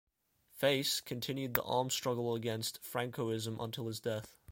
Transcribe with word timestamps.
"Face" 0.55 0.99
continued 0.99 1.53
the 1.53 1.61
armed 1.61 1.91
struggle 1.91 2.33
against 2.33 2.81
Francoism 2.81 3.59
until 3.61 3.85
his 3.85 3.99
death. 3.99 4.35